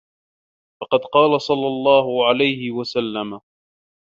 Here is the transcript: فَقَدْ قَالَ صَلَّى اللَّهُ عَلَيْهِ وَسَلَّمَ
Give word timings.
فَقَدْ 0.81 0.99
قَالَ 0.99 1.41
صَلَّى 1.41 1.67
اللَّهُ 1.67 2.27
عَلَيْهِ 2.29 2.71
وَسَلَّمَ 2.71 3.41